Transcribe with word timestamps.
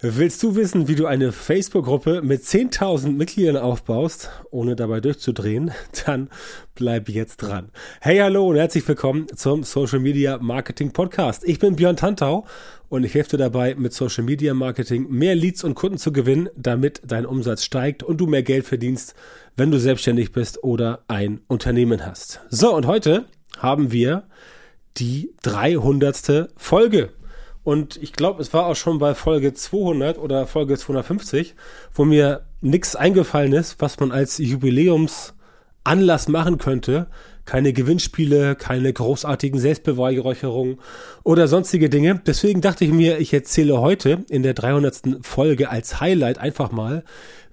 Willst 0.00 0.44
du 0.44 0.54
wissen, 0.54 0.86
wie 0.86 0.94
du 0.94 1.06
eine 1.06 1.32
Facebook-Gruppe 1.32 2.22
mit 2.22 2.42
10.000 2.42 3.16
Mitgliedern 3.16 3.56
aufbaust, 3.56 4.30
ohne 4.52 4.76
dabei 4.76 5.00
durchzudrehen? 5.00 5.72
Dann 6.06 6.30
bleib 6.76 7.08
jetzt 7.08 7.38
dran. 7.38 7.72
Hey, 8.00 8.18
hallo 8.18 8.46
und 8.46 8.54
herzlich 8.54 8.86
willkommen 8.86 9.26
zum 9.34 9.64
Social 9.64 9.98
Media 9.98 10.38
Marketing 10.38 10.92
Podcast. 10.92 11.42
Ich 11.44 11.58
bin 11.58 11.74
Björn 11.74 11.96
Tantau 11.96 12.46
und 12.88 13.02
ich 13.02 13.12
helfe 13.12 13.30
dir 13.30 13.38
dabei, 13.38 13.74
mit 13.74 13.92
Social 13.92 14.22
Media 14.22 14.54
Marketing 14.54 15.08
mehr 15.10 15.34
Leads 15.34 15.64
und 15.64 15.74
Kunden 15.74 15.98
zu 15.98 16.12
gewinnen, 16.12 16.48
damit 16.54 17.02
dein 17.04 17.26
Umsatz 17.26 17.64
steigt 17.64 18.04
und 18.04 18.18
du 18.18 18.28
mehr 18.28 18.44
Geld 18.44 18.66
verdienst, 18.66 19.16
wenn 19.56 19.72
du 19.72 19.80
selbstständig 19.80 20.30
bist 20.30 20.62
oder 20.62 21.02
ein 21.08 21.40
Unternehmen 21.48 22.06
hast. 22.06 22.40
So, 22.50 22.72
und 22.72 22.86
heute 22.86 23.24
haben 23.58 23.90
wir 23.90 24.28
die 24.96 25.34
300. 25.42 26.50
Folge. 26.56 27.10
Und 27.62 27.96
ich 28.02 28.12
glaube, 28.12 28.40
es 28.40 28.54
war 28.54 28.66
auch 28.66 28.76
schon 28.76 28.98
bei 28.98 29.14
Folge 29.14 29.52
200 29.52 30.18
oder 30.18 30.46
Folge 30.46 30.76
250, 30.76 31.54
wo 31.92 32.04
mir 32.04 32.46
nichts 32.60 32.96
eingefallen 32.96 33.52
ist, 33.52 33.80
was 33.80 34.00
man 34.00 34.10
als 34.10 34.38
Jubiläumsanlass 34.38 36.28
machen 36.28 36.58
könnte. 36.58 37.08
Keine 37.44 37.72
Gewinnspiele, 37.72 38.56
keine 38.56 38.92
großartigen 38.92 39.58
Selbstbeweihräucherungen 39.58 40.78
oder 41.24 41.48
sonstige 41.48 41.88
Dinge. 41.88 42.20
Deswegen 42.26 42.60
dachte 42.60 42.84
ich 42.84 42.92
mir, 42.92 43.18
ich 43.18 43.32
erzähle 43.32 43.80
heute 43.80 44.24
in 44.28 44.42
der 44.42 44.54
300. 44.54 45.18
Folge 45.22 45.70
als 45.70 46.00
Highlight 46.00 46.38
einfach 46.38 46.72
mal, 46.72 47.04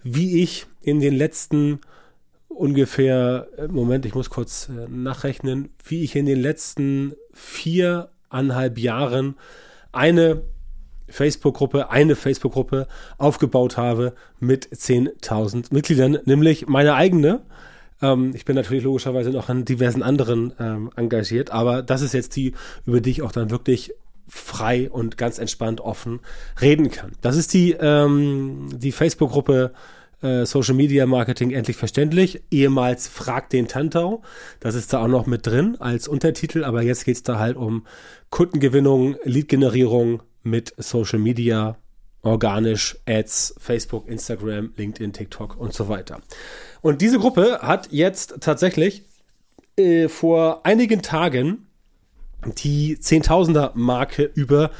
wie 0.04 0.44
ich 0.44 0.68
in 0.82 1.00
den 1.00 1.16
letzten 1.16 1.80
ungefähr, 2.56 3.48
äh, 3.58 3.68
Moment, 3.68 4.06
ich 4.06 4.16
muss 4.16 4.30
kurz 4.30 4.70
äh, 4.70 4.88
nachrechnen, 4.90 5.70
wie 5.86 6.04
ich 6.04 6.16
in 6.16 6.26
den 6.26 6.40
letzten 6.40 7.14
viereinhalb 7.34 8.78
Jahren 8.78 9.36
eine 9.96 10.42
Facebook-Gruppe, 11.08 11.90
eine 11.90 12.16
Facebook-Gruppe 12.16 12.88
aufgebaut 13.18 13.78
habe 13.78 14.14
mit 14.40 14.68
10.000 14.68 15.74
Mitgliedern, 15.74 16.20
nämlich 16.26 16.68
meine 16.68 16.96
eigene. 16.96 17.42
Ähm, 18.02 18.34
ich 18.36 18.46
bin 18.46 18.56
natürlich 18.56 18.84
logischerweise 18.84 19.30
noch 19.30 19.50
an 19.50 19.66
diversen 19.66 20.04
anderen 20.04 20.54
ähm, 20.60 20.90
engagiert, 20.96 21.52
aber 21.52 21.82
das 21.82 22.02
ist 22.02 22.14
jetzt 22.14 22.36
die, 22.36 22.54
über 22.86 23.02
die 23.02 23.12
ich 23.12 23.22
auch 23.22 23.32
dann 23.32 23.52
wirklich 23.52 23.94
frei 24.28 24.90
und 24.90 25.18
ganz 25.18 25.38
entspannt 25.38 25.82
offen 25.82 26.20
reden 26.60 26.90
kann. 26.90 27.12
Das 27.22 27.38
ist 27.38 27.54
die, 27.54 27.74
ähm, 27.74 28.70
die 28.74 28.92
Facebook-Gruppe 28.92 29.72
äh, 30.26 30.46
Social 30.46 30.74
Media 30.74 31.06
Marketing 31.06 31.52
endlich 31.52 31.78
verständlich. 31.78 32.42
Ehemals 32.50 33.08
Frag 33.08 33.50
den 33.50 33.68
Tantau. 33.68 34.24
Das 34.60 34.76
ist 34.76 34.92
da 34.92 35.04
auch 35.04 35.08
noch 35.08 35.28
mit 35.28 35.46
drin 35.46 35.78
als 35.80 36.08
Untertitel, 36.08 36.64
aber 36.64 36.82
jetzt 36.82 37.06
geht 37.06 37.18
es 37.18 37.24
da 37.24 37.40
halt 37.40 37.56
um 37.56 37.86
Kundengewinnung, 38.32 39.18
Lead-Generierung 39.24 40.24
mit 40.44 40.74
Social 40.78 41.20
Media, 41.20 41.78
organisch, 42.24 42.98
Ads, 43.08 43.56
Facebook, 43.60 44.08
Instagram, 44.08 44.74
LinkedIn, 44.76 45.14
TikTok 45.14 45.58
und 45.58 45.74
so 45.74 45.90
weiter. 45.90 46.20
Und 46.82 47.02
diese 47.02 47.20
Gruppe 47.20 47.60
hat 47.62 47.90
jetzt 47.92 48.38
tatsächlich 48.42 49.04
äh, 49.78 50.08
vor 50.08 50.66
einigen 50.66 51.02
Tagen 51.02 51.68
die 52.58 53.00
Zehntausender-Marke 53.00 54.32
über 54.34 54.72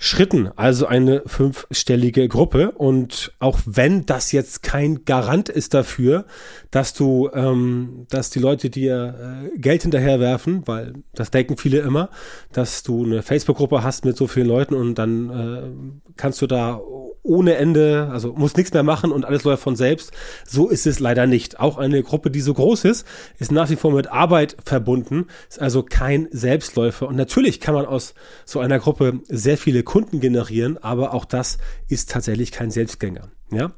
Schritten, 0.00 0.50
also 0.54 0.86
eine 0.86 1.22
fünfstellige 1.26 2.28
Gruppe. 2.28 2.70
Und 2.70 3.32
auch 3.40 3.58
wenn 3.66 4.06
das 4.06 4.30
jetzt 4.30 4.62
kein 4.62 5.04
Garant 5.04 5.48
ist 5.48 5.74
dafür, 5.74 6.24
dass 6.70 6.94
du, 6.94 7.28
ähm, 7.34 8.06
dass 8.08 8.30
die 8.30 8.38
Leute 8.38 8.70
dir 8.70 9.50
äh, 9.54 9.58
Geld 9.58 9.82
hinterherwerfen, 9.82 10.62
weil 10.66 10.94
das 11.14 11.32
denken 11.32 11.56
viele 11.56 11.80
immer, 11.80 12.10
dass 12.52 12.84
du 12.84 13.04
eine 13.04 13.22
Facebook-Gruppe 13.22 13.82
hast 13.82 14.04
mit 14.04 14.16
so 14.16 14.28
vielen 14.28 14.46
Leuten 14.46 14.74
und 14.74 14.94
dann 14.94 15.30
äh, 15.30 16.12
kannst 16.16 16.40
du 16.42 16.46
da 16.46 16.80
ohne 17.28 17.56
Ende, 17.56 18.08
also 18.10 18.32
muss 18.32 18.56
nichts 18.56 18.72
mehr 18.72 18.82
machen 18.82 19.12
und 19.12 19.24
alles 19.24 19.44
läuft 19.44 19.62
von 19.62 19.76
selbst. 19.76 20.12
So 20.46 20.68
ist 20.68 20.86
es 20.86 20.98
leider 20.98 21.26
nicht. 21.26 21.60
Auch 21.60 21.76
eine 21.76 22.02
Gruppe, 22.02 22.30
die 22.30 22.40
so 22.40 22.54
groß 22.54 22.84
ist, 22.84 23.06
ist 23.38 23.52
nach 23.52 23.68
wie 23.68 23.76
vor 23.76 23.92
mit 23.92 24.08
Arbeit 24.08 24.56
verbunden, 24.64 25.26
ist 25.48 25.60
also 25.60 25.82
kein 25.82 26.28
Selbstläufer. 26.30 27.06
Und 27.06 27.16
natürlich 27.16 27.60
kann 27.60 27.74
man 27.74 27.84
aus 27.84 28.14
so 28.46 28.60
einer 28.60 28.78
Gruppe 28.78 29.20
sehr 29.28 29.58
viele 29.58 29.82
Kunden 29.88 30.20
generieren, 30.20 30.76
aber 30.76 31.14
auch 31.14 31.24
das 31.24 31.56
ist 31.88 32.10
tatsächlich 32.10 32.52
kein 32.52 32.70
Selbstgänger. 32.70 33.30
Ja, 33.50 33.72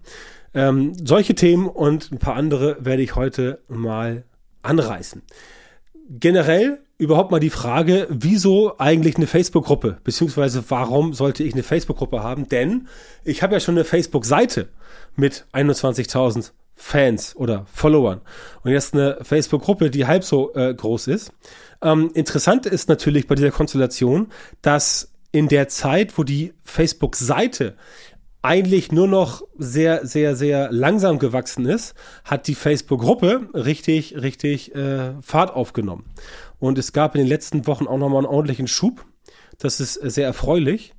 ähm, 0.53 0.93
solche 1.07 1.37
Themen 1.37 1.69
und 1.69 2.11
ein 2.11 2.19
paar 2.19 2.35
andere 2.35 2.77
werde 2.81 3.03
ich 3.03 3.15
heute 3.15 3.61
mal 3.69 4.25
anreißen. 4.63 5.23
Generell 6.11 6.81
überhaupt 6.99 7.31
mal 7.31 7.39
die 7.39 7.49
Frage, 7.49 8.09
wieso 8.11 8.77
eigentlich 8.79 9.17
eine 9.17 9.29
Facebook-Gruppe? 9.29 9.99
Beziehungsweise 10.03 10.65
warum 10.69 11.15
sollte 11.15 11.45
ich 11.45 11.53
eine 11.55 11.63
Facebook-Gruppe 11.63 12.25
haben? 12.25 12.49
Denn 12.49 12.89
ich 13.23 13.45
habe 13.45 13.55
ja 13.55 13.61
schon 13.61 13.77
eine 13.77 13.85
Facebook-Seite 13.85 14.69
mit 15.15 15.47
21.000 15.53 16.51
Fans 16.75 17.37
oder 17.37 17.67
Followern. 17.73 18.21
Und 18.65 18.73
jetzt 18.73 18.95
eine 18.95 19.19
Facebook-Gruppe, 19.23 19.91
die 19.91 20.07
halb 20.07 20.25
so 20.25 20.53
äh, 20.55 20.75
groß 20.75 21.07
ist. 21.07 21.31
Ähm, 21.83 22.11
interessant 22.15 22.67
ist 22.67 22.89
natürlich 22.89 23.29
bei 23.29 23.37
dieser 23.37 23.53
Konstellation, 23.53 24.33
dass 24.61 25.13
in 25.33 25.49
der 25.49 25.69
Zeit, 25.69 26.17
wo 26.19 26.25
die 26.25 26.53
Facebook-Seite 26.65 27.77
eigentlich 28.43 28.91
nur 28.91 29.07
noch 29.07 29.43
sehr, 29.59 30.07
sehr, 30.07 30.35
sehr 30.35 30.73
langsam 30.73 31.19
gewachsen 31.19 31.67
ist, 31.67 31.95
hat 32.25 32.47
die 32.47 32.55
Facebook-Gruppe 32.55 33.49
richtig, 33.53 34.17
richtig 34.17 34.75
äh, 34.75 35.13
Fahrt 35.21 35.55
aufgenommen. 35.55 36.07
Und 36.59 36.79
es 36.79 36.93
gab 36.93 37.15
in 37.15 37.21
den 37.21 37.29
letzten 37.29 37.67
Wochen 37.67 37.87
auch 37.87 37.99
nochmal 37.99 38.25
einen 38.25 38.35
ordentlichen 38.35 38.67
Schub. 38.67 39.05
Das 39.59 39.81
ist 39.81 39.95
sehr 39.95 40.27
erfreulich. 40.27 40.95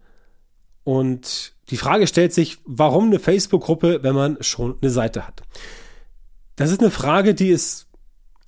Und 0.84 1.54
die 1.70 1.78
Frage 1.78 2.08
stellt 2.08 2.34
sich, 2.34 2.58
warum 2.66 3.06
eine 3.06 3.20
Facebook-Gruppe, 3.20 4.04
wenn 4.04 4.16
man 4.16 4.38
schon 4.42 4.78
eine 4.82 4.92
Seite 4.92 5.28
hat? 5.28 5.42
Das 6.56 6.72
ist 6.72 6.82
eine 6.82 6.92
Frage, 6.92 7.34
die 7.34 7.50
ist 7.50 7.88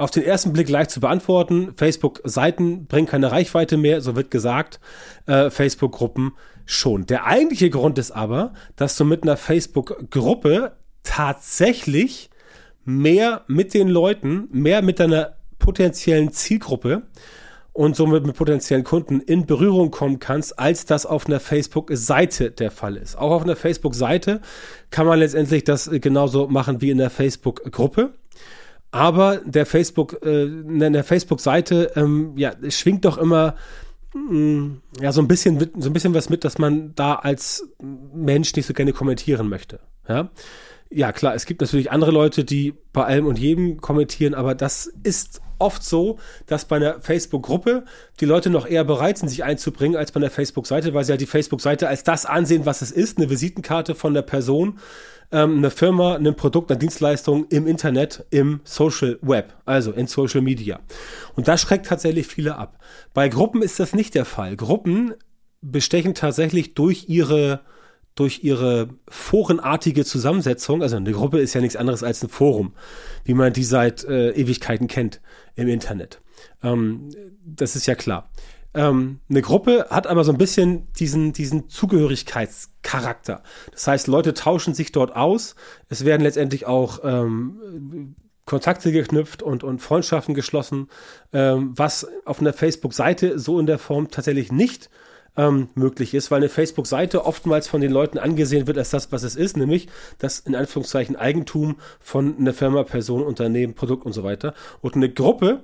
auf 0.03 0.11
den 0.11 0.23
ersten 0.23 0.53
Blick 0.53 0.69
leicht 0.69 0.91
zu 0.91 0.99
beantworten. 0.99 1.73
Facebook-Seiten 1.75 2.85
bringen 2.85 3.07
keine 3.07 3.31
Reichweite 3.31 3.77
mehr, 3.77 4.01
so 4.01 4.15
wird 4.15 4.31
gesagt. 4.31 4.79
Äh, 5.25 5.49
Facebook-Gruppen 5.49 6.33
schon. 6.65 7.05
Der 7.05 7.25
eigentliche 7.25 7.69
Grund 7.69 7.97
ist 7.97 8.11
aber, 8.11 8.53
dass 8.75 8.95
du 8.97 9.05
mit 9.05 9.23
einer 9.23 9.37
Facebook-Gruppe 9.37 10.73
tatsächlich 11.03 12.29
mehr 12.85 13.43
mit 13.47 13.73
den 13.73 13.87
Leuten, 13.87 14.47
mehr 14.51 14.81
mit 14.81 14.99
deiner 14.99 15.35
potenziellen 15.59 16.31
Zielgruppe 16.31 17.03
und 17.71 17.95
somit 17.95 18.25
mit 18.25 18.35
potenziellen 18.35 18.83
Kunden 18.83 19.19
in 19.19 19.45
Berührung 19.45 19.89
kommen 19.89 20.19
kannst, 20.19 20.59
als 20.59 20.85
das 20.85 21.05
auf 21.05 21.25
einer 21.25 21.39
Facebook-Seite 21.39 22.51
der 22.51 22.71
Fall 22.71 22.97
ist. 22.97 23.17
Auch 23.17 23.31
auf 23.31 23.43
einer 23.43 23.55
Facebook-Seite 23.55 24.41
kann 24.91 25.07
man 25.07 25.19
letztendlich 25.19 25.63
das 25.63 25.89
genauso 25.91 26.47
machen 26.47 26.81
wie 26.81 26.91
in 26.91 26.99
der 26.99 27.09
Facebook-Gruppe. 27.09 28.13
Aber 28.93 29.37
der 29.43 29.65
Facebook, 29.65 30.23
äh, 30.23 30.43
in 30.43 30.93
der 30.93 31.03
Facebook-Seite, 31.03 31.93
ähm, 31.95 32.33
ja, 32.35 32.53
schwingt 32.69 33.05
doch 33.05 33.17
immer 33.17 33.55
mh, 34.13 34.31
mm, 34.31 34.81
ja 35.01 35.11
so 35.11 35.19
ein 35.19 35.27
bisschen, 35.27 35.59
so 35.79 35.89
ein 35.89 35.93
bisschen 35.93 36.13
was 36.13 36.29
mit, 36.29 36.43
dass 36.45 36.59
man 36.59 36.93
da 36.93 37.15
als 37.15 37.67
Mensch 37.81 38.55
nicht 38.55 38.67
so 38.67 38.73
gerne 38.73 38.93
kommentieren 38.93 39.49
möchte. 39.49 39.79
Ja 40.07 40.29
ja 40.93 41.11
klar, 41.11 41.35
es 41.35 41.45
gibt 41.45 41.61
natürlich 41.61 41.91
andere 41.91 42.11
Leute, 42.11 42.43
die 42.43 42.73
bei 42.93 43.03
allem 43.05 43.25
und 43.25 43.39
jedem 43.39 43.81
kommentieren, 43.81 44.33
aber 44.33 44.55
das 44.55 44.87
ist 45.03 45.41
oft 45.59 45.83
so, 45.83 46.19
dass 46.45 46.65
bei 46.65 46.75
einer 46.75 46.99
Facebook-Gruppe 46.99 47.85
die 48.19 48.25
Leute 48.25 48.49
noch 48.49 48.67
eher 48.67 48.83
bereit 48.83 49.17
sind, 49.17 49.29
sich 49.29 49.43
einzubringen, 49.43 49.97
als 49.97 50.11
bei 50.11 50.19
einer 50.19 50.29
Facebook-Seite, 50.29 50.93
weil 50.93 51.03
sie 51.03 51.13
ja 51.13 51.17
die 51.17 51.25
Facebook-Seite 51.25 51.87
als 51.87 52.03
das 52.03 52.25
ansehen, 52.25 52.65
was 52.65 52.81
es 52.81 52.91
ist, 52.91 53.17
eine 53.17 53.29
Visitenkarte 53.29 53.95
von 53.95 54.13
der 54.13 54.21
Person, 54.23 54.79
ähm, 55.31 55.57
eine 55.57 55.71
Firma, 55.71 56.15
ein 56.15 56.35
Produkt, 56.35 56.69
eine 56.69 56.79
Dienstleistung 56.79 57.45
im 57.49 57.65
Internet, 57.65 58.25
im 58.29 58.61
Social 58.63 59.17
Web, 59.21 59.53
also 59.65 59.91
in 59.91 60.07
Social 60.07 60.41
Media. 60.41 60.79
Und 61.35 61.47
das 61.47 61.61
schreckt 61.61 61.87
tatsächlich 61.87 62.27
viele 62.27 62.57
ab. 62.57 62.79
Bei 63.13 63.29
Gruppen 63.29 63.61
ist 63.61 63.79
das 63.79 63.93
nicht 63.93 64.15
der 64.15 64.25
Fall. 64.25 64.55
Gruppen 64.55 65.13
bestechen 65.61 66.13
tatsächlich 66.13 66.73
durch 66.73 67.05
ihre 67.07 67.61
durch 68.15 68.43
ihre 68.43 68.89
forenartige 69.07 70.05
Zusammensetzung, 70.05 70.81
also 70.83 70.97
eine 70.97 71.11
Gruppe 71.11 71.39
ist 71.39 71.53
ja 71.53 71.61
nichts 71.61 71.75
anderes 71.75 72.03
als 72.03 72.23
ein 72.23 72.29
Forum, 72.29 72.73
wie 73.23 73.33
man 73.33 73.53
die 73.53 73.63
seit 73.63 74.03
äh, 74.03 74.31
Ewigkeiten 74.31 74.87
kennt 74.87 75.21
im 75.55 75.67
Internet. 75.67 76.21
Ähm, 76.61 77.09
das 77.43 77.75
ist 77.75 77.87
ja 77.87 77.95
klar. 77.95 78.29
Ähm, 78.75 79.19
eine 79.29 79.41
Gruppe 79.41 79.87
hat 79.89 80.07
aber 80.07 80.23
so 80.23 80.31
ein 80.31 80.37
bisschen 80.37 80.91
diesen, 80.93 81.33
diesen 81.33 81.69
Zugehörigkeitscharakter. 81.69 83.43
Das 83.71 83.87
heißt, 83.87 84.07
Leute 84.07 84.33
tauschen 84.33 84.73
sich 84.73 84.91
dort 84.91 85.15
aus. 85.15 85.55
Es 85.89 86.05
werden 86.05 86.23
letztendlich 86.23 86.65
auch 86.65 86.99
ähm, 87.03 88.15
Kontakte 88.45 88.91
geknüpft 88.91 89.41
und, 89.41 89.63
und 89.63 89.79
Freundschaften 89.79 90.33
geschlossen, 90.33 90.89
ähm, 91.31 91.73
was 91.75 92.07
auf 92.25 92.41
einer 92.41 92.53
Facebook-Seite 92.53 93.39
so 93.39 93.59
in 93.59 93.67
der 93.67 93.79
Form 93.79 94.09
tatsächlich 94.09 94.51
nicht 94.51 94.89
ähm, 95.35 95.69
möglich 95.75 96.13
ist, 96.13 96.31
weil 96.31 96.37
eine 96.37 96.49
Facebook-Seite 96.49 97.25
oftmals 97.25 97.67
von 97.67 97.81
den 97.81 97.91
Leuten 97.91 98.17
angesehen 98.17 98.67
wird 98.67 98.77
als 98.77 98.91
das, 98.91 99.11
was 99.11 99.23
es 99.23 99.35
ist, 99.35 99.57
nämlich 99.57 99.87
das 100.19 100.39
in 100.39 100.55
Anführungszeichen 100.55 101.15
Eigentum 101.15 101.77
von 101.99 102.37
einer 102.37 102.53
Firma, 102.53 102.83
Person, 102.83 103.23
Unternehmen, 103.23 103.73
Produkt 103.73 104.05
und 104.05 104.13
so 104.13 104.23
weiter. 104.23 104.53
Und 104.81 104.95
eine 104.95 105.11
Gruppe 105.11 105.63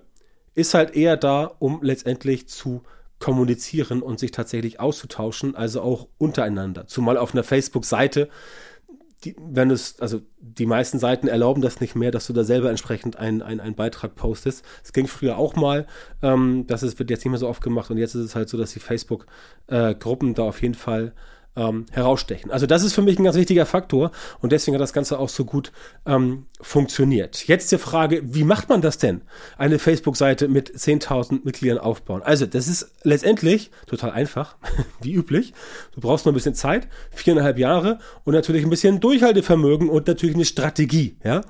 ist 0.55 0.73
halt 0.73 0.95
eher 0.95 1.17
da, 1.17 1.51
um 1.59 1.79
letztendlich 1.83 2.47
zu 2.47 2.81
kommunizieren 3.19 4.01
und 4.01 4.19
sich 4.19 4.31
tatsächlich 4.31 4.79
auszutauschen, 4.79 5.55
also 5.55 5.81
auch 5.81 6.07
untereinander. 6.17 6.87
Zumal 6.87 7.17
auf 7.17 7.33
einer 7.33 7.43
Facebook-Seite, 7.43 8.29
die, 9.23 9.35
wenn 9.37 9.69
es, 9.69 9.99
also 9.99 10.21
die 10.39 10.65
meisten 10.65 10.99
Seiten 10.99 11.27
erlauben 11.27 11.61
das 11.61 11.81
nicht 11.81 11.95
mehr, 11.95 12.11
dass 12.11 12.27
du 12.27 12.33
da 12.33 12.43
selber 12.43 12.69
entsprechend 12.69 13.17
einen, 13.17 13.41
einen, 13.41 13.59
einen 13.59 13.75
Beitrag 13.75 14.15
postest. 14.15 14.63
Es 14.83 14.93
ging 14.93 15.07
früher 15.07 15.37
auch 15.37 15.55
mal, 15.55 15.87
ähm, 16.21 16.65
das 16.67 16.83
ist, 16.83 16.99
wird 16.99 17.09
jetzt 17.09 17.25
nicht 17.25 17.31
mehr 17.31 17.39
so 17.39 17.49
oft 17.49 17.61
gemacht 17.61 17.91
und 17.91 17.97
jetzt 17.97 18.15
ist 18.15 18.23
es 18.23 18.35
halt 18.35 18.49
so, 18.49 18.57
dass 18.57 18.71
die 18.71 18.79
Facebook-Gruppen 18.79 20.31
äh, 20.31 20.33
da 20.33 20.43
auf 20.43 20.61
jeden 20.61 20.75
Fall 20.75 21.13
ähm, 21.55 21.85
herausstechen. 21.91 22.51
Also 22.51 22.65
das 22.65 22.83
ist 22.83 22.93
für 22.93 23.01
mich 23.01 23.19
ein 23.19 23.23
ganz 23.23 23.35
wichtiger 23.35 23.65
Faktor 23.65 24.11
und 24.39 24.51
deswegen 24.51 24.75
hat 24.75 24.81
das 24.81 24.93
Ganze 24.93 25.19
auch 25.19 25.29
so 25.29 25.45
gut 25.45 25.71
ähm, 26.05 26.45
funktioniert. 26.61 27.47
Jetzt 27.47 27.71
die 27.71 27.77
Frage, 27.77 28.21
wie 28.23 28.43
macht 28.43 28.69
man 28.69 28.81
das 28.81 28.97
denn? 28.97 29.21
Eine 29.57 29.79
Facebook-Seite 29.79 30.47
mit 30.47 30.71
10.000 30.71 31.41
Mitgliedern 31.43 31.77
aufbauen. 31.77 32.21
Also 32.23 32.45
das 32.45 32.67
ist 32.67 32.91
letztendlich 33.03 33.71
total 33.87 34.11
einfach, 34.11 34.57
wie 35.01 35.13
üblich. 35.13 35.53
Du 35.93 36.01
brauchst 36.01 36.25
nur 36.25 36.33
ein 36.33 36.35
bisschen 36.35 36.55
Zeit, 36.55 36.87
viereinhalb 37.11 37.57
Jahre 37.57 37.99
und 38.23 38.33
natürlich 38.33 38.63
ein 38.63 38.69
bisschen 38.69 38.99
Durchhaltevermögen 38.99 39.89
und 39.89 40.07
natürlich 40.07 40.35
eine 40.35 40.45
Strategie. 40.45 41.17
Ja, 41.23 41.41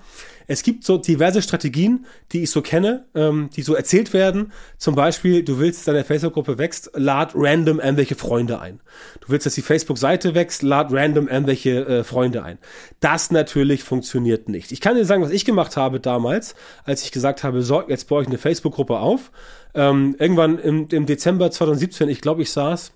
es 0.49 0.63
gibt 0.63 0.83
so 0.83 0.97
diverse 0.97 1.43
Strategien, 1.43 2.07
die 2.31 2.41
ich 2.41 2.49
so 2.49 2.63
kenne, 2.63 3.05
ähm, 3.13 3.51
die 3.55 3.61
so 3.61 3.75
erzählt 3.75 4.13
werden. 4.13 4.51
Zum 4.79 4.95
Beispiel, 4.95 5.43
du 5.43 5.59
willst, 5.59 5.79
dass 5.79 5.85
deine 5.85 6.03
Facebook-Gruppe 6.03 6.57
wächst, 6.57 6.89
lad 6.95 7.33
random 7.35 7.79
irgendwelche 7.79 8.15
Freunde 8.15 8.59
ein. 8.59 8.79
Du 9.21 9.29
willst, 9.29 9.45
dass 9.45 9.53
die 9.53 9.61
Facebook-Seite 9.61 10.33
wächst, 10.33 10.63
lad 10.63 10.91
random 10.91 11.27
irgendwelche 11.27 11.85
äh, 11.85 12.03
Freunde 12.03 12.41
ein. 12.41 12.57
Das 12.99 13.29
natürlich 13.29 13.83
funktioniert 13.83 14.49
nicht. 14.49 14.71
Ich 14.71 14.81
kann 14.81 14.95
dir 14.95 15.05
sagen, 15.05 15.21
was 15.21 15.29
ich 15.29 15.45
gemacht 15.45 15.77
habe 15.77 15.99
damals, 15.99 16.55
als 16.83 17.03
ich 17.03 17.11
gesagt 17.11 17.43
habe, 17.43 17.61
so, 17.61 17.83
jetzt 17.87 18.07
baue 18.07 18.23
ich 18.23 18.27
eine 18.27 18.39
Facebook-Gruppe 18.39 18.97
auf. 18.97 19.31
Ähm, 19.75 20.15
irgendwann 20.17 20.57
im, 20.57 20.87
im 20.91 21.05
Dezember 21.05 21.51
2017, 21.51 22.09
ich 22.09 22.21
glaube, 22.21 22.41
ich 22.41 22.51
saß, 22.51 22.91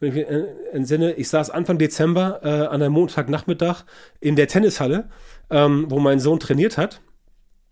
wenn 0.00 0.10
ich 0.10 0.14
mich 0.14 0.26
entsinne, 0.72 1.12
ich 1.12 1.28
saß 1.28 1.50
Anfang 1.50 1.78
Dezember 1.78 2.40
äh, 2.42 2.48
an 2.48 2.82
einem 2.82 2.92
Montagnachmittag 2.92 3.84
in 4.20 4.36
der 4.36 4.48
Tennishalle 4.48 5.08
ähm, 5.50 5.86
wo 5.88 5.98
mein 5.98 6.20
Sohn 6.20 6.40
trainiert 6.40 6.78
hat. 6.78 7.00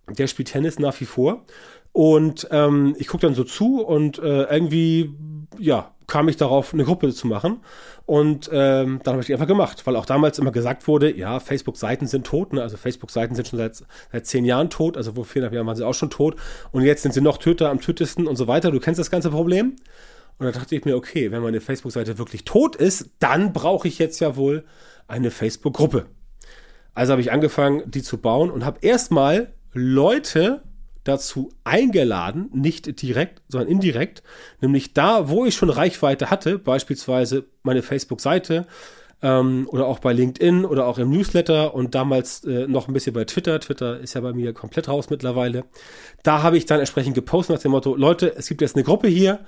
Der 0.09 0.27
spielt 0.27 0.49
Tennis 0.49 0.79
nach 0.79 1.01
wie 1.01 1.07
vor. 1.07 1.45
Und 1.93 2.49
ähm, 2.51 2.97
ich 2.99 3.07
gucke 3.07 3.27
dann 3.27 3.35
so 3.35 3.45
zu 3.45 3.81
und 3.81 4.19
äh, 4.19 4.43
irgendwie, 4.45 5.15
ja, 5.59 5.95
kam 6.07 6.29
ich 6.29 6.37
darauf, 6.37 6.75
eine 6.75 6.85
Gruppe 6.85 7.13
zu 7.13 7.27
machen. 7.27 7.61
Und 8.07 8.51
ähm, 8.53 9.01
dann 9.03 9.13
habe 9.13 9.21
ich 9.21 9.27
die 9.27 9.33
einfach 9.33 9.47
gemacht, 9.47 9.87
weil 9.87 9.97
auch 9.97 10.05
damals 10.05 10.39
immer 10.39 10.51
gesagt 10.51 10.87
wurde, 10.89 11.17
ja, 11.17 11.41
Facebook-Seiten 11.41 12.07
sind 12.07 12.27
tot. 12.27 12.53
Ne? 12.53 12.63
Also 12.63 12.77
Facebook-Seiten 12.77 13.35
sind 13.35 13.49
schon 13.49 13.59
seit, 13.59 13.83
seit 14.13 14.27
zehn 14.27 14.45
Jahren 14.45 14.71
tot, 14.71 14.97
also 14.97 15.13
vor 15.13 15.25
viereinhalb 15.25 15.55
Jahren 15.55 15.67
waren 15.67 15.77
sie 15.77 15.87
auch 15.87 15.95
schon 15.95 16.11
tot. 16.11 16.37
Und 16.73 16.83
jetzt 16.83 17.03
sind 17.03 17.15
sie 17.15 17.21
noch 17.21 17.39
Töter 17.39 17.71
am 17.71 17.81
tötesten 17.81 18.27
und 18.27 18.37
so 18.37 18.47
weiter. 18.47 18.71
Du 18.71 18.81
kennst 18.81 18.99
das 18.99 19.11
ganze 19.11 19.31
Problem. 19.31 19.77
Und 20.39 20.47
da 20.47 20.53
dachte 20.53 20.75
ich 20.75 20.85
mir, 20.85 20.97
okay, 20.97 21.31
wenn 21.31 21.43
meine 21.43 21.61
Facebook-Seite 21.61 22.19
wirklich 22.19 22.45
tot 22.45 22.77
ist, 22.77 23.11
dann 23.21 23.53
brauche 23.53 23.87
ich 23.87 23.99
jetzt 23.99 24.21
ja 24.21 24.37
wohl 24.37 24.65
eine 25.07 25.31
Facebook-Gruppe. 25.31 26.07
Also 26.95 27.13
habe 27.13 27.23
ich 27.23 27.33
angefangen, 27.33 27.83
die 27.91 28.03
zu 28.03 28.19
bauen 28.19 28.51
und 28.51 28.65
habe 28.65 28.79
erstmal 28.83 29.53
Leute 29.73 30.63
dazu 31.03 31.51
eingeladen, 31.65 32.49
nicht 32.53 33.03
direkt, 33.03 33.43
sondern 33.49 33.69
indirekt, 33.69 34.23
nämlich 34.61 34.95
da, 34.95 35.29
wo 35.29 35.45
ich 35.45 35.55
schon 35.55 35.69
Reichweite 35.71 36.31
hatte, 36.31 36.59
beispielsweise 36.59 37.45
meine 37.63 37.83
Facebook-Seite 37.83 38.67
ähm, 39.23 39.69
oder 39.71 39.87
auch 39.87 39.99
bei 39.99 40.13
LinkedIn 40.13 40.65
oder 40.65 40.87
auch 40.87 40.99
im 40.99 41.11
Newsletter 41.11 41.75
und 41.75 41.95
damals 41.95 42.45
äh, 42.45 42.67
noch 42.67 42.89
ein 42.89 42.95
bisschen 42.95 43.13
bei 43.13 43.25
Twitter. 43.25 43.61
Twitter 43.61 43.99
ist 44.01 44.15
ja 44.15 44.23
bei 44.23 44.33
mir 44.33 44.55
komplett 44.55 44.89
raus 44.89 45.11
mittlerweile. 45.11 45.65
Da 46.23 46.43
habe 46.43 46.57
ich 46.57 46.65
dann 46.65 46.81
entsprechend 46.81 47.15
gepostet 47.15 47.57
nach 47.57 47.63
dem 47.63 47.73
Motto, 47.73 47.97
Leute, 47.97 48.35
es 48.37 48.49
gibt 48.49 48.63
jetzt 48.63 48.77
eine 48.77 48.85
Gruppe 48.85 49.09
hier 49.09 49.41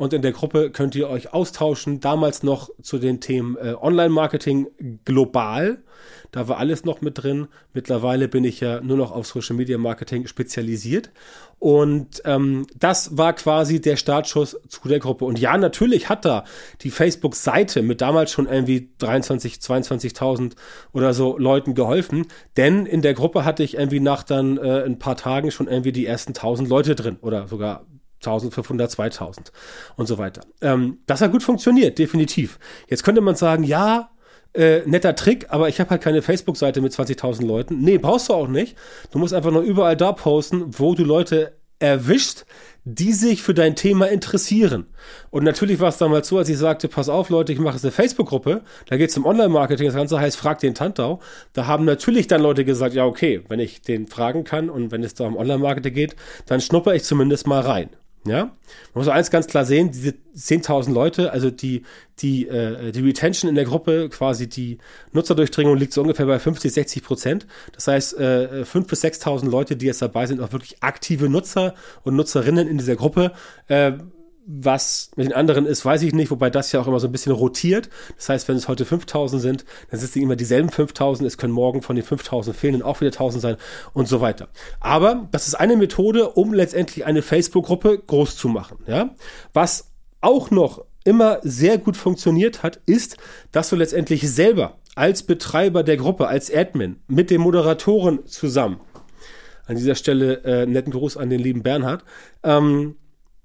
und 0.00 0.14
in 0.14 0.22
der 0.22 0.32
Gruppe 0.32 0.70
könnt 0.70 0.94
ihr 0.94 1.10
euch 1.10 1.34
austauschen, 1.34 2.00
damals 2.00 2.42
noch 2.42 2.70
zu 2.80 2.98
den 2.98 3.20
Themen 3.20 3.58
äh, 3.58 3.74
Online-Marketing 3.78 4.68
global. 5.04 5.82
Da 6.30 6.48
war 6.48 6.56
alles 6.56 6.86
noch 6.86 7.02
mit 7.02 7.22
drin. 7.22 7.48
Mittlerweile 7.74 8.26
bin 8.26 8.44
ich 8.44 8.60
ja 8.60 8.80
nur 8.80 8.96
noch 8.96 9.12
auf 9.12 9.26
Social 9.26 9.56
Media 9.56 9.76
Marketing 9.76 10.26
spezialisiert. 10.26 11.10
Und 11.58 12.22
ähm, 12.24 12.66
das 12.78 13.18
war 13.18 13.34
quasi 13.34 13.82
der 13.82 13.96
Startschuss 13.96 14.58
zu 14.68 14.88
der 14.88 15.00
Gruppe. 15.00 15.26
Und 15.26 15.38
ja, 15.38 15.58
natürlich 15.58 16.08
hat 16.08 16.24
da 16.24 16.44
die 16.80 16.90
Facebook-Seite 16.90 17.82
mit 17.82 18.00
damals 18.00 18.32
schon 18.32 18.46
irgendwie 18.46 18.88
23, 19.00 19.56
22.000 19.56 20.52
oder 20.94 21.12
so 21.12 21.36
Leuten 21.36 21.74
geholfen. 21.74 22.24
Denn 22.56 22.86
in 22.86 23.02
der 23.02 23.12
Gruppe 23.12 23.44
hatte 23.44 23.62
ich 23.62 23.74
irgendwie 23.74 24.00
nach 24.00 24.22
dann 24.22 24.56
äh, 24.56 24.82
ein 24.82 24.98
paar 24.98 25.18
Tagen 25.18 25.50
schon 25.50 25.68
irgendwie 25.68 25.92
die 25.92 26.06
ersten 26.06 26.30
1000 26.30 26.70
Leute 26.70 26.94
drin 26.94 27.18
oder 27.20 27.48
sogar 27.48 27.84
1500, 28.20 28.90
2000 28.90 29.52
und 29.96 30.06
so 30.06 30.18
weiter. 30.18 30.42
Ähm, 30.60 30.98
das 31.06 31.20
hat 31.20 31.32
gut 31.32 31.42
funktioniert, 31.42 31.98
definitiv. 31.98 32.58
Jetzt 32.88 33.02
könnte 33.02 33.20
man 33.20 33.34
sagen, 33.34 33.64
ja, 33.64 34.10
äh, 34.52 34.80
netter 34.84 35.14
Trick, 35.14 35.46
aber 35.50 35.68
ich 35.68 35.80
habe 35.80 35.90
halt 35.90 36.02
keine 36.02 36.22
Facebook-Seite 36.22 36.80
mit 36.80 36.92
20.000 36.92 37.46
Leuten. 37.46 37.80
Nee, 37.80 37.98
brauchst 37.98 38.28
du 38.28 38.34
auch 38.34 38.48
nicht. 38.48 38.76
Du 39.10 39.18
musst 39.18 39.32
einfach 39.32 39.52
nur 39.52 39.62
überall 39.62 39.96
da 39.96 40.12
posten, 40.12 40.78
wo 40.78 40.94
du 40.94 41.04
Leute 41.04 41.56
erwischt, 41.78 42.44
die 42.84 43.12
sich 43.12 43.42
für 43.42 43.54
dein 43.54 43.76
Thema 43.76 44.06
interessieren. 44.08 44.86
Und 45.30 45.44
natürlich 45.44 45.80
war 45.80 45.88
es 45.88 45.98
damals 45.98 46.28
so, 46.28 46.38
als 46.38 46.48
ich 46.48 46.58
sagte, 46.58 46.88
pass 46.88 47.08
auf 47.08 47.30
Leute, 47.30 47.52
ich 47.52 47.58
mache 47.58 47.74
jetzt 47.74 47.84
eine 47.84 47.92
Facebook-Gruppe, 47.92 48.62
da 48.86 48.96
geht 48.96 49.10
es 49.10 49.16
um 49.16 49.26
Online-Marketing, 49.26 49.86
das 49.86 49.94
Ganze 49.94 50.18
heißt, 50.18 50.36
frag 50.36 50.58
den 50.58 50.74
Tantau. 50.74 51.20
Da 51.52 51.66
haben 51.66 51.84
natürlich 51.84 52.26
dann 52.26 52.42
Leute 52.42 52.64
gesagt, 52.64 52.94
ja 52.94 53.04
okay, 53.04 53.42
wenn 53.48 53.60
ich 53.60 53.82
den 53.82 54.06
fragen 54.06 54.44
kann 54.44 54.70
und 54.70 54.92
wenn 54.92 55.02
es 55.02 55.14
da 55.14 55.26
um 55.26 55.36
Online-Marketing 55.36 55.94
geht, 55.94 56.16
dann 56.46 56.60
schnupper 56.60 56.94
ich 56.94 57.04
zumindest 57.04 57.46
mal 57.46 57.60
rein. 57.60 57.90
Ja, 58.26 58.44
man 58.44 58.52
muss 58.92 59.08
eins 59.08 59.30
ganz 59.30 59.46
klar 59.46 59.64
sehen, 59.64 59.92
diese 59.92 60.14
10.000 60.36 60.92
Leute, 60.92 61.32
also 61.32 61.50
die, 61.50 61.84
die, 62.18 62.46
äh, 62.48 62.92
die 62.92 63.00
Retention 63.00 63.48
in 63.48 63.54
der 63.54 63.64
Gruppe, 63.64 64.10
quasi 64.10 64.46
die 64.46 64.76
Nutzerdurchdringung 65.12 65.74
liegt 65.74 65.94
so 65.94 66.02
ungefähr 66.02 66.26
bei 66.26 66.38
50, 66.38 66.70
60 66.70 67.02
Prozent. 67.02 67.46
Das 67.72 67.88
heißt, 67.88 68.18
äh, 68.18 68.64
5.000 68.64 68.86
bis 68.88 69.02
6.000 69.02 69.48
Leute, 69.48 69.74
die 69.74 69.86
jetzt 69.86 70.02
dabei 70.02 70.26
sind, 70.26 70.42
auch 70.42 70.52
wirklich 70.52 70.82
aktive 70.82 71.30
Nutzer 71.30 71.74
und 72.02 72.14
Nutzerinnen 72.14 72.68
in 72.68 72.76
dieser 72.76 72.96
Gruppe. 72.96 73.32
Äh, 73.68 73.92
was 74.52 75.10
mit 75.16 75.26
den 75.26 75.32
anderen 75.32 75.66
ist, 75.66 75.84
weiß 75.84 76.02
ich 76.02 76.12
nicht, 76.12 76.30
wobei 76.30 76.50
das 76.50 76.72
ja 76.72 76.80
auch 76.80 76.86
immer 76.86 77.00
so 77.00 77.06
ein 77.06 77.12
bisschen 77.12 77.32
rotiert. 77.32 77.88
Das 78.16 78.28
heißt, 78.28 78.48
wenn 78.48 78.56
es 78.56 78.68
heute 78.68 78.84
5000 78.84 79.40
sind, 79.40 79.64
dann 79.90 80.00
sind 80.00 80.10
es 80.10 80.16
immer 80.16 80.36
dieselben 80.36 80.70
5000. 80.70 81.26
Es 81.26 81.38
können 81.38 81.52
morgen 81.52 81.82
von 81.82 81.96
den 81.96 82.04
5000 82.04 82.56
fehlenden 82.56 82.82
auch 82.82 83.00
wieder 83.00 83.12
1000 83.12 83.42
sein 83.42 83.56
und 83.92 84.08
so 84.08 84.20
weiter. 84.20 84.48
Aber 84.80 85.28
das 85.30 85.46
ist 85.46 85.54
eine 85.54 85.76
Methode, 85.76 86.30
um 86.30 86.52
letztendlich 86.52 87.04
eine 87.04 87.22
Facebook-Gruppe 87.22 87.98
groß 88.06 88.36
zu 88.36 88.48
machen. 88.48 88.78
Ja? 88.86 89.14
Was 89.52 89.92
auch 90.20 90.50
noch 90.50 90.84
immer 91.04 91.38
sehr 91.42 91.78
gut 91.78 91.96
funktioniert 91.96 92.62
hat, 92.62 92.80
ist, 92.86 93.16
dass 93.52 93.70
du 93.70 93.76
letztendlich 93.76 94.30
selber 94.30 94.78
als 94.96 95.22
Betreiber 95.22 95.82
der 95.82 95.96
Gruppe, 95.96 96.28
als 96.28 96.52
Admin 96.52 96.96
mit 97.06 97.30
den 97.30 97.40
Moderatoren 97.40 98.26
zusammen, 98.26 98.80
an 99.66 99.76
dieser 99.76 99.94
Stelle 99.94 100.42
äh, 100.44 100.66
netten 100.66 100.92
Gruß 100.92 101.16
an 101.16 101.30
den 101.30 101.40
lieben 101.40 101.62
Bernhard, 101.62 102.04
ähm, 102.42 102.96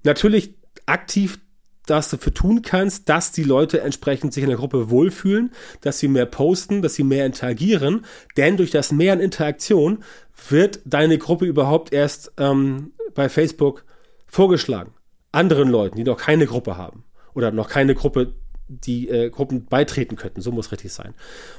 natürlich 0.02 0.54
aktiv 0.86 1.38
das 1.86 2.10
dafür 2.10 2.34
tun 2.34 2.62
kannst, 2.62 3.08
dass 3.08 3.32
die 3.32 3.44
Leute 3.44 3.80
entsprechend 3.80 4.34
sich 4.34 4.42
in 4.42 4.48
der 4.48 4.58
Gruppe 4.58 4.90
wohlfühlen, 4.90 5.52
dass 5.80 6.00
sie 6.00 6.08
mehr 6.08 6.26
posten, 6.26 6.82
dass 6.82 6.94
sie 6.94 7.04
mehr 7.04 7.24
interagieren. 7.24 8.04
Denn 8.36 8.56
durch 8.56 8.72
das 8.72 8.92
Mehr 8.92 9.12
an 9.12 9.20
Interaktion 9.20 10.02
wird 10.48 10.80
deine 10.84 11.16
Gruppe 11.18 11.46
überhaupt 11.46 11.92
erst 11.92 12.32
ähm, 12.38 12.92
bei 13.14 13.28
Facebook 13.28 13.84
vorgeschlagen. 14.26 14.92
Anderen 15.32 15.70
Leuten, 15.70 15.96
die 15.96 16.04
noch 16.04 16.18
keine 16.18 16.46
Gruppe 16.46 16.76
haben 16.76 17.04
oder 17.34 17.52
noch 17.52 17.68
keine 17.68 17.94
Gruppe, 17.94 18.34
die 18.68 19.08
äh, 19.08 19.30
Gruppen 19.30 19.66
beitreten 19.66 20.16
könnten. 20.16 20.40
So 20.40 20.50
muss 20.50 20.72
richtig 20.72 20.92
sein. 20.92 21.14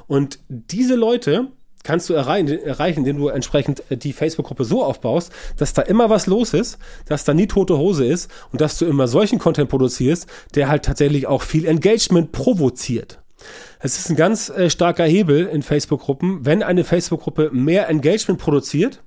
Und 0.08 0.40
diese 0.50 0.96
Leute 0.96 1.48
kannst 1.84 2.10
du 2.10 2.14
erreichen, 2.14 2.48
erreichen, 2.48 3.00
indem 3.00 3.18
du 3.18 3.28
entsprechend 3.30 3.84
äh, 3.90 3.98
die 3.98 4.14
Facebook-Gruppe 4.14 4.66
so 4.66 4.84
aufbaust, 4.84 5.32
dass 5.58 5.74
da 5.74 5.82
immer 5.82 6.10
was 6.10 6.28
los 6.28 6.54
ist, 6.54 6.78
dass 7.08 7.24
da 7.24 7.34
nie 7.34 7.48
tote 7.48 7.78
Hose 7.78 8.06
ist 8.06 8.30
und 8.52 8.62
dass 8.62 8.78
du 8.78 8.86
immer 8.86 9.08
solchen 9.08 9.40
Content 9.40 9.70
produzierst, 9.70 10.28
der 10.56 10.70
halt 10.70 10.84
tatsächlich 10.84 11.28
auch 11.28 11.42
viel 11.42 11.66
Engagement 11.66 12.32
provoziert. 12.32 13.20
Es 13.80 14.00
ist 14.00 14.10
ein 14.10 14.16
ganz 14.16 14.50
äh, 14.50 14.70
starker 14.70 15.06
Hebel 15.06 15.46
in 15.46 15.62
Facebook-Gruppen. 15.62 16.46
Wenn 16.46 16.64
eine 16.64 16.84
Facebook-Gruppe 16.84 17.52
mehr 17.54 17.88
Engagement 17.90 18.42
produziert, 18.42 19.04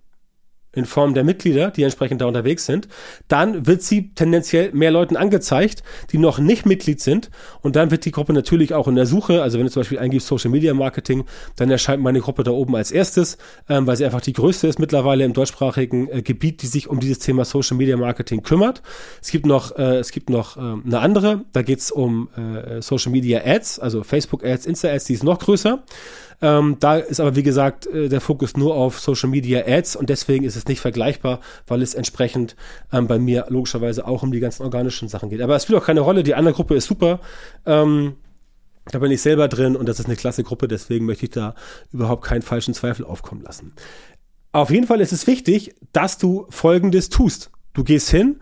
in 0.72 0.84
Form 0.84 1.14
der 1.14 1.24
Mitglieder, 1.24 1.70
die 1.70 1.82
entsprechend 1.82 2.20
da 2.20 2.26
unterwegs 2.26 2.64
sind, 2.64 2.88
dann 3.28 3.66
wird 3.66 3.82
sie 3.82 4.14
tendenziell 4.14 4.70
mehr 4.72 4.90
Leuten 4.90 5.16
angezeigt, 5.16 5.82
die 6.12 6.18
noch 6.18 6.38
nicht 6.38 6.64
Mitglied 6.64 7.00
sind. 7.00 7.30
Und 7.60 7.76
dann 7.76 7.90
wird 7.90 8.04
die 8.04 8.12
Gruppe 8.12 8.32
natürlich 8.32 8.72
auch 8.74 8.86
in 8.86 8.94
der 8.94 9.06
Suche, 9.06 9.42
also 9.42 9.58
wenn 9.58 9.66
du 9.66 9.72
zum 9.72 9.80
Beispiel 9.80 9.98
eingibst 9.98 10.28
Social 10.28 10.50
Media 10.50 10.72
Marketing, 10.72 11.24
dann 11.56 11.70
erscheint 11.70 12.02
meine 12.02 12.20
Gruppe 12.20 12.44
da 12.44 12.52
oben 12.52 12.76
als 12.76 12.92
erstes, 12.92 13.36
ähm, 13.68 13.86
weil 13.86 13.96
sie 13.96 14.04
einfach 14.04 14.20
die 14.20 14.32
größte 14.32 14.68
ist 14.68 14.78
mittlerweile 14.78 15.24
im 15.24 15.32
deutschsprachigen 15.32 16.08
äh, 16.08 16.22
Gebiet, 16.22 16.62
die 16.62 16.68
sich 16.68 16.88
um 16.88 17.00
dieses 17.00 17.18
Thema 17.18 17.44
Social 17.44 17.76
Media 17.76 17.96
Marketing 17.96 18.42
kümmert. 18.42 18.82
Es 19.20 19.30
gibt 19.30 19.46
noch, 19.46 19.76
äh, 19.76 19.98
es 19.98 20.12
gibt 20.12 20.30
noch 20.30 20.56
äh, 20.56 20.60
eine 20.60 21.00
andere, 21.00 21.44
da 21.52 21.62
geht's 21.62 21.90
um 21.90 22.28
äh, 22.36 22.80
Social 22.80 23.10
Media 23.10 23.40
Ads, 23.44 23.80
also 23.80 24.04
Facebook 24.04 24.44
Ads, 24.44 24.66
Insta 24.66 24.88
Ads, 24.88 25.04
die 25.06 25.14
ist 25.14 25.24
noch 25.24 25.40
größer. 25.40 25.82
Ähm, 26.42 26.76
da 26.80 26.96
ist 26.96 27.20
aber, 27.20 27.36
wie 27.36 27.42
gesagt, 27.42 27.86
äh, 27.86 28.08
der 28.08 28.20
Fokus 28.20 28.56
nur 28.56 28.74
auf 28.74 28.98
Social 29.00 29.28
Media 29.28 29.62
Ads 29.66 29.96
und 29.96 30.08
deswegen 30.08 30.44
ist 30.44 30.56
es 30.56 30.66
nicht 30.66 30.80
vergleichbar, 30.80 31.40
weil 31.66 31.82
es 31.82 31.94
entsprechend 31.94 32.56
ähm, 32.92 33.06
bei 33.06 33.18
mir 33.18 33.46
logischerweise 33.48 34.06
auch 34.06 34.22
um 34.22 34.32
die 34.32 34.40
ganzen 34.40 34.62
organischen 34.62 35.08
Sachen 35.08 35.28
geht. 35.28 35.42
Aber 35.42 35.56
es 35.56 35.64
spielt 35.64 35.78
auch 35.78 35.84
keine 35.84 36.00
Rolle. 36.00 36.22
Die 36.22 36.34
andere 36.34 36.54
Gruppe 36.54 36.76
ist 36.76 36.86
super. 36.86 37.20
Ähm, 37.66 38.14
da 38.86 38.98
bin 38.98 39.12
ich 39.12 39.20
selber 39.20 39.48
drin 39.48 39.76
und 39.76 39.88
das 39.88 40.00
ist 40.00 40.06
eine 40.06 40.16
klasse 40.16 40.42
Gruppe, 40.42 40.66
deswegen 40.66 41.04
möchte 41.04 41.26
ich 41.26 41.30
da 41.30 41.54
überhaupt 41.92 42.24
keinen 42.24 42.42
falschen 42.42 42.74
Zweifel 42.74 43.04
aufkommen 43.04 43.42
lassen. 43.42 43.74
Auf 44.52 44.70
jeden 44.70 44.86
Fall 44.86 45.00
ist 45.00 45.12
es 45.12 45.26
wichtig, 45.26 45.74
dass 45.92 46.18
du 46.18 46.46
Folgendes 46.50 47.08
tust. 47.08 47.50
Du 47.72 47.84
gehst 47.84 48.10
hin 48.10 48.40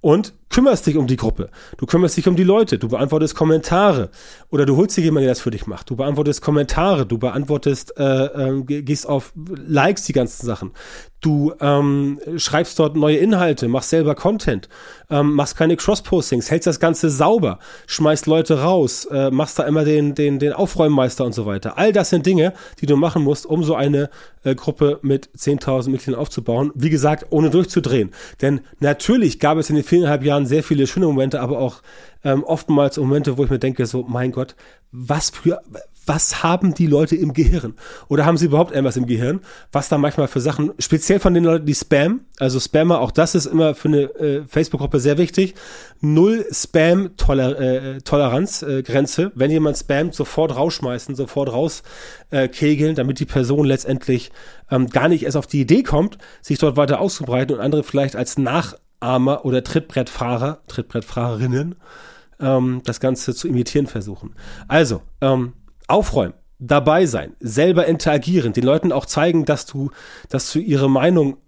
und 0.00 0.32
kümmerst 0.48 0.86
dich 0.86 0.96
um 0.96 1.06
die 1.06 1.16
Gruppe. 1.16 1.50
Du 1.76 1.86
kümmerst 1.86 2.16
dich 2.16 2.28
um 2.28 2.36
die 2.36 2.44
Leute. 2.44 2.78
Du 2.78 2.88
beantwortest 2.88 3.34
Kommentare. 3.34 4.10
Oder 4.50 4.66
du 4.66 4.76
holst 4.76 4.96
dir 4.96 5.02
jemanden, 5.02 5.26
der 5.26 5.32
das 5.32 5.40
für 5.40 5.50
dich 5.50 5.66
macht. 5.66 5.90
Du 5.90 5.96
beantwortest 5.96 6.42
Kommentare. 6.42 7.06
Du 7.06 7.18
beantwortest, 7.18 7.98
äh, 7.98 8.24
äh, 8.26 8.62
gehst 8.62 9.08
auf 9.08 9.32
Likes, 9.36 10.04
die 10.04 10.12
ganzen 10.12 10.46
Sachen. 10.46 10.72
Du 11.20 11.54
ähm, 11.60 12.20
schreibst 12.36 12.78
dort 12.78 12.94
neue 12.94 13.16
Inhalte, 13.16 13.66
machst 13.68 13.90
selber 13.90 14.14
Content, 14.14 14.68
ähm, 15.10 15.32
machst 15.32 15.56
keine 15.56 15.76
Cross-Postings, 15.76 16.50
hältst 16.50 16.66
das 16.66 16.78
Ganze 16.78 17.10
sauber, 17.10 17.58
schmeißt 17.86 18.26
Leute 18.26 18.60
raus, 18.60 19.06
äh, 19.06 19.30
machst 19.30 19.58
da 19.58 19.64
immer 19.64 19.84
den, 19.84 20.14
den, 20.14 20.38
den 20.38 20.52
Aufräummeister 20.52 21.24
und 21.24 21.32
so 21.32 21.46
weiter. 21.46 21.78
All 21.78 21.92
das 21.92 22.10
sind 22.10 22.26
Dinge, 22.26 22.52
die 22.80 22.86
du 22.86 22.96
machen 22.96 23.24
musst, 23.24 23.46
um 23.46 23.64
so 23.64 23.74
eine 23.74 24.10
äh, 24.44 24.54
Gruppe 24.54 25.00
mit 25.02 25.30
10.000 25.36 25.90
Mitgliedern 25.90 26.20
aufzubauen. 26.20 26.70
Wie 26.74 26.90
gesagt, 26.90 27.26
ohne 27.30 27.50
durchzudrehen. 27.50 28.12
Denn 28.42 28.60
natürlich 28.78 29.40
gab 29.40 29.58
es 29.58 29.70
in 29.70 29.76
den 29.76 29.84
viereinhalb 29.84 30.22
Jahren 30.22 30.35
sehr 30.44 30.62
viele 30.62 30.86
schöne 30.86 31.06
Momente, 31.06 31.40
aber 31.40 31.58
auch 31.58 31.80
ähm, 32.24 32.44
oftmals 32.44 32.98
Momente, 32.98 33.38
wo 33.38 33.44
ich 33.44 33.50
mir 33.50 33.58
denke, 33.58 33.86
so, 33.86 34.04
mein 34.06 34.32
Gott, 34.32 34.54
was 34.92 35.30
für, 35.30 35.62
was 36.06 36.42
haben 36.42 36.74
die 36.74 36.86
Leute 36.86 37.16
im 37.16 37.32
Gehirn? 37.32 37.74
Oder 38.08 38.24
haben 38.24 38.36
sie 38.36 38.46
überhaupt 38.46 38.70
irgendwas 38.70 38.96
im 38.96 39.06
Gehirn? 39.06 39.40
Was 39.72 39.88
da 39.88 39.98
manchmal 39.98 40.28
für 40.28 40.40
Sachen, 40.40 40.72
speziell 40.78 41.18
von 41.20 41.34
den 41.34 41.44
Leuten, 41.44 41.66
die 41.66 41.74
Spam, 41.74 42.20
also 42.38 42.60
Spammer, 42.60 43.00
auch 43.00 43.10
das 43.10 43.34
ist 43.34 43.46
immer 43.46 43.74
für 43.74 43.88
eine 43.88 44.02
äh, 44.14 44.44
Facebook-Gruppe 44.46 45.00
sehr 45.00 45.18
wichtig. 45.18 45.54
Null 46.00 46.46
Spam-Toleranz-Grenze. 46.50 49.22
Äh, 49.22 49.30
Wenn 49.34 49.50
jemand 49.50 49.78
spammt, 49.78 50.14
sofort 50.14 50.54
rausschmeißen, 50.54 51.16
sofort 51.16 51.52
rauskegeln, 51.52 52.92
äh, 52.92 52.94
damit 52.94 53.20
die 53.20 53.26
Person 53.26 53.66
letztendlich 53.66 54.30
ähm, 54.70 54.88
gar 54.88 55.08
nicht 55.08 55.24
erst 55.24 55.36
auf 55.36 55.46
die 55.46 55.60
Idee 55.60 55.82
kommt, 55.82 56.16
sich 56.40 56.58
dort 56.58 56.76
weiter 56.76 57.00
auszubreiten 57.00 57.56
und 57.56 57.62
andere 57.62 57.82
vielleicht 57.82 58.16
als 58.16 58.38
Nachahmer 59.00 59.44
oder 59.44 59.62
Trittbrettfahrer, 59.62 60.60
Trittbrettfahrerinnen, 60.68 61.76
ähm, 62.40 62.82
das 62.84 63.00
Ganze 63.00 63.34
zu 63.34 63.48
imitieren 63.48 63.86
versuchen. 63.86 64.34
Also, 64.68 65.02
ähm, 65.20 65.54
aufräumen, 65.88 66.34
dabei 66.58 67.06
sein, 67.06 67.34
selber 67.40 67.86
interagieren, 67.86 68.52
den 68.52 68.64
Leuten 68.64 68.92
auch 68.92 69.06
zeigen, 69.06 69.44
dass 69.44 69.66
du, 69.66 69.90
dass 70.28 70.52
du 70.52 70.58
ihre 70.58 70.90
Meinung 70.90 71.38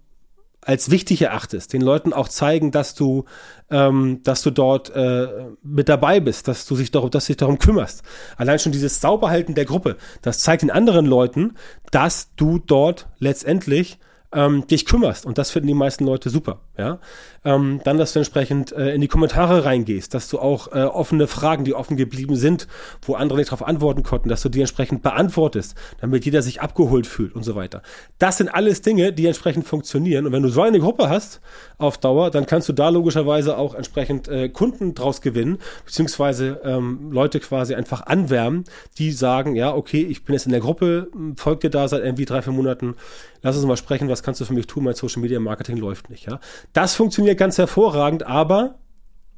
als 0.61 0.91
wichtig 0.91 1.21
erachtest, 1.21 1.71
den 1.71 1.81
Leuten 1.81 2.11
auch 2.11 2.27
zeigen, 2.27 2.71
dass 2.71 2.93
du, 2.93 3.23
ähm, 3.71 4.19
dass 4.23 4.41
du 4.41 4.51
dort 4.51 4.89
äh, 4.93 5.27
mit 5.63 5.87
dabei 5.87 6.19
bist, 6.19 6.47
dass 6.47 6.65
du 6.65 6.75
sich 6.75 6.91
darum, 6.91 7.09
dass 7.09 7.25
du 7.25 7.31
dich 7.31 7.37
darum 7.37 7.59
kümmerst. 7.59 8.03
Allein 8.35 8.59
schon 8.59 8.73
dieses 8.73 8.99
Sauberhalten 8.99 9.55
der 9.55 9.65
Gruppe, 9.65 9.95
das 10.21 10.39
zeigt 10.39 10.61
den 10.61 10.69
anderen 10.69 11.05
Leuten, 11.05 11.55
dass 11.91 12.35
du 12.35 12.59
dort 12.59 13.07
letztendlich 13.19 13.99
ähm, 14.33 14.67
dich 14.67 14.85
kümmerst. 14.85 15.25
Und 15.25 15.37
das 15.37 15.49
finden 15.51 15.67
die 15.67 15.73
meisten 15.73 16.05
Leute 16.05 16.29
super. 16.29 16.59
Ja? 16.79 16.99
Ähm, 17.45 17.81
dann, 17.83 17.97
dass 17.97 18.13
du 18.13 18.19
entsprechend 18.19 18.71
äh, 18.71 18.93
in 18.93 19.01
die 19.01 19.07
Kommentare 19.07 19.63
reingehst, 19.65 20.13
dass 20.13 20.29
du 20.29 20.39
auch 20.39 20.71
äh, 20.73 20.83
offene 20.83 21.27
Fragen, 21.27 21.63
die 21.63 21.73
offen 21.73 21.95
geblieben 21.95 22.35
sind, 22.35 22.67
wo 23.01 23.15
andere 23.15 23.37
nicht 23.37 23.51
darauf 23.51 23.65
antworten 23.65 24.03
konnten, 24.03 24.29
dass 24.29 24.41
du 24.41 24.49
die 24.49 24.59
entsprechend 24.59 25.03
beantwortest, 25.03 25.75
damit 26.01 26.25
jeder 26.25 26.41
sich 26.41 26.61
abgeholt 26.61 27.07
fühlt 27.07 27.35
und 27.35 27.43
so 27.43 27.55
weiter. 27.55 27.81
Das 28.17 28.37
sind 28.37 28.49
alles 28.49 28.81
Dinge, 28.81 29.13
die 29.13 29.25
entsprechend 29.25 29.65
funktionieren. 29.65 30.25
Und 30.25 30.31
wenn 30.31 30.43
du 30.43 30.49
so 30.49 30.61
eine 30.61 30.79
Gruppe 30.79 31.09
hast 31.09 31.39
auf 31.77 31.97
Dauer, 31.97 32.31
dann 32.31 32.45
kannst 32.45 32.67
du 32.67 32.73
da 32.73 32.89
logischerweise 32.89 33.57
auch 33.57 33.73
entsprechend 33.73 34.27
äh, 34.27 34.49
Kunden 34.49 34.93
draus 34.95 35.21
gewinnen, 35.21 35.59
beziehungsweise 35.85 36.61
ähm, 36.63 37.11
Leute 37.11 37.39
quasi 37.39 37.75
einfach 37.75 38.05
anwärmen, 38.05 38.65
die 38.97 39.11
sagen, 39.11 39.55
ja, 39.55 39.73
okay, 39.73 40.03
ich 40.03 40.23
bin 40.23 40.33
jetzt 40.33 40.45
in 40.45 40.51
der 40.51 40.61
Gruppe, 40.61 41.09
folgt 41.35 41.63
dir 41.63 41.69
da 41.69 41.87
seit 41.87 42.03
irgendwie 42.03 42.25
drei, 42.25 42.41
vier 42.41 42.53
Monaten, 42.53 42.95
lass 43.41 43.55
uns 43.55 43.65
mal 43.65 43.77
sprechen, 43.77 44.09
was 44.09 44.23
kannst 44.23 44.41
du 44.41 44.45
für 44.45 44.53
mich 44.53 44.67
tun, 44.67 44.83
mein 44.83 44.95
Social 44.95 45.21
Media 45.21 45.39
Marketing 45.39 45.77
läuft 45.77 46.09
nicht. 46.09 46.25
Ja? 46.25 46.39
Das 46.73 46.95
funktioniert 46.95 47.37
ganz 47.37 47.57
hervorragend, 47.57 48.23
aber 48.23 48.79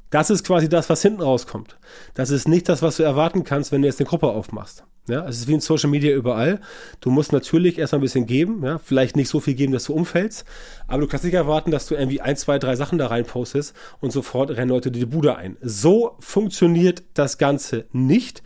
das 0.10 0.30
ist 0.30 0.46
quasi 0.46 0.68
das, 0.68 0.90
was 0.90 1.02
hinten 1.02 1.22
rauskommt. 1.22 1.78
Das 2.14 2.30
ist 2.30 2.48
nicht 2.48 2.68
das, 2.68 2.82
was 2.82 2.98
du 2.98 3.04
erwarten 3.04 3.44
kannst, 3.46 3.72
wenn 3.72 3.82
du 3.82 3.88
jetzt 3.88 4.00
eine 4.00 4.10
Gruppe 4.10 4.28
aufmachst. 4.28 4.84
Ja, 5.08 5.28
es 5.28 5.38
ist 5.38 5.48
wie 5.48 5.54
in 5.54 5.62
Social 5.62 5.90
Media 5.90 6.14
überall. 6.14 6.60
Du 7.00 7.10
musst 7.10 7.32
natürlich 7.32 7.80
erstmal 7.80 8.00
ein 8.00 8.04
bisschen 8.04 8.28
geben, 8.28 8.64
ja, 8.64 8.78
vielleicht 8.78 9.16
nicht 9.16 9.30
so 9.30 9.40
viel 9.40 9.56
geben, 9.56 9.74
dass 9.74 9.86
du 9.86 9.94
umfällst, 9.94 10.46
aber 10.88 11.02
du 11.02 11.08
kannst 11.08 11.26
nicht 11.26 11.34
erwarten, 11.34 11.72
dass 11.72 11.88
du 11.88 11.96
irgendwie 11.96 12.22
ein, 12.22 12.38
zwei, 12.38 12.60
drei 12.60 12.76
Sachen 12.76 13.00
da 13.00 13.08
rein 13.08 13.26
postest 13.26 13.74
und 14.00 14.12
sofort 14.12 14.52
rennen 14.52 14.70
Leute 14.70 14.92
die 14.92 15.06
Bude 15.06 15.38
ein. 15.38 15.58
So 15.62 16.18
funktioniert 16.20 17.04
das 17.14 17.38
Ganze 17.38 17.86
nicht. 17.92 18.44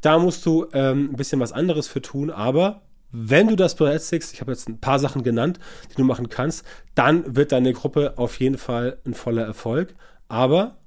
Da 0.00 0.18
musst 0.18 0.46
du 0.46 0.66
ähm, 0.72 1.10
ein 1.12 1.16
bisschen 1.16 1.40
was 1.40 1.52
anderes 1.52 1.88
für 1.88 2.00
tun, 2.00 2.30
aber 2.30 2.82
wenn 3.10 3.48
du 3.48 3.56
das 3.56 3.74
berechtigst, 3.74 4.32
ich 4.32 4.40
habe 4.40 4.52
jetzt 4.52 4.68
ein 4.68 4.80
paar 4.80 4.98
Sachen 4.98 5.22
genannt, 5.22 5.58
die 5.90 5.94
du 5.94 6.04
machen 6.04 6.28
kannst, 6.28 6.64
dann 6.94 7.36
wird 7.36 7.52
deine 7.52 7.72
Gruppe 7.72 8.18
auf 8.18 8.38
jeden 8.40 8.58
Fall 8.58 8.98
ein 9.06 9.14
voller 9.14 9.44
Erfolg. 9.44 9.94
Aber 10.28 10.78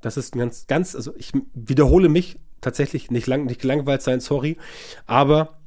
das 0.00 0.16
ist 0.16 0.34
ein 0.34 0.38
ganz, 0.38 0.66
ganz, 0.66 0.94
also 0.94 1.14
ich 1.16 1.32
wiederhole 1.54 2.08
mich 2.08 2.38
tatsächlich 2.60 3.10
nicht 3.10 3.26
lang, 3.26 3.46
nicht 3.46 3.60
gelangweilt 3.60 4.02
sein, 4.02 4.20
sorry. 4.20 4.58
Aber 5.06 5.58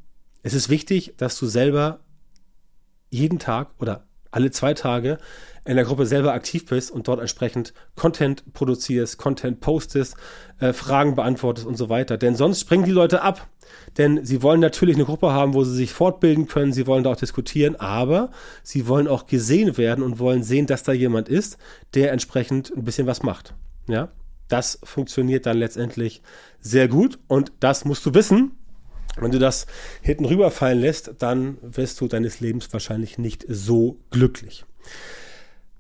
es 0.43 0.53
ist 0.53 0.69
wichtig, 0.69 1.15
dass 1.17 1.37
du 1.37 1.47
selber 1.47 1.99
jeden 3.09 3.39
Tag 3.39 3.69
oder 3.79 4.06
alle 4.37 4.51
zwei 4.51 4.75
Tage 4.75 5.17
in 5.65 5.77
der 5.77 5.83
Gruppe 5.83 6.05
selber 6.05 6.33
aktiv 6.33 6.67
bist 6.67 6.91
und 6.91 7.07
dort 7.07 7.19
entsprechend 7.19 7.73
Content 7.95 8.53
produzierst, 8.53 9.17
Content 9.17 9.61
postest, 9.61 10.15
äh, 10.59 10.73
Fragen 10.73 11.15
beantwortest 11.15 11.65
und 11.65 11.75
so 11.75 11.89
weiter. 11.89 12.17
Denn 12.17 12.35
sonst 12.35 12.61
springen 12.61 12.85
die 12.85 12.91
Leute 12.91 13.23
ab. 13.23 13.47
Denn 13.97 14.23
sie 14.23 14.43
wollen 14.43 14.61
natürlich 14.61 14.95
eine 14.95 15.05
Gruppe 15.05 15.33
haben, 15.33 15.55
wo 15.55 15.63
sie 15.63 15.75
sich 15.75 15.91
fortbilden 15.91 16.47
können, 16.47 16.71
sie 16.71 16.85
wollen 16.85 17.03
da 17.03 17.11
auch 17.11 17.17
diskutieren, 17.17 17.75
aber 17.77 18.29
sie 18.61 18.87
wollen 18.87 19.07
auch 19.07 19.25
gesehen 19.25 19.75
werden 19.77 20.03
und 20.03 20.19
wollen 20.19 20.43
sehen, 20.43 20.67
dass 20.67 20.83
da 20.83 20.93
jemand 20.93 21.29
ist, 21.29 21.57
der 21.95 22.11
entsprechend 22.11 22.71
ein 22.77 22.83
bisschen 22.83 23.07
was 23.07 23.23
macht. 23.23 23.55
Ja, 23.89 24.09
das 24.47 24.79
funktioniert 24.83 25.47
dann 25.47 25.57
letztendlich 25.57 26.21
sehr 26.61 26.87
gut 26.87 27.17
und 27.27 27.51
das 27.59 27.85
musst 27.85 28.05
du 28.05 28.13
wissen. 28.13 28.56
Wenn 29.19 29.31
du 29.31 29.39
das 29.39 29.65
hinten 30.01 30.25
rüberfallen 30.25 30.79
lässt, 30.79 31.11
dann 31.19 31.57
wirst 31.61 31.99
du 32.01 32.07
deines 32.07 32.39
Lebens 32.39 32.71
wahrscheinlich 32.71 33.17
nicht 33.17 33.45
so 33.47 33.97
glücklich. 34.11 34.65